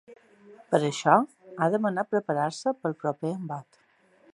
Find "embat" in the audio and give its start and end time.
3.39-3.85